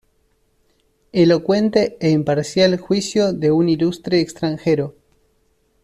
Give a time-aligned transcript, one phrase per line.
[1.11, 4.95] Elocuente e imparcial juicio de un ilustre extranjero.